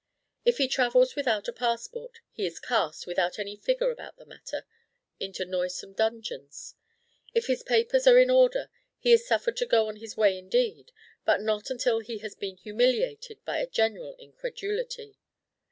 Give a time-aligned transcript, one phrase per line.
[0.45, 4.65] If he travels without a passport, he is cast, without any figure about the matter,
[5.19, 6.73] into noisome dungeons:
[7.35, 10.91] if his papers are in order, he is suffered to go his way indeed,
[11.23, 15.19] but not until he has been humiliated by a general incredulity.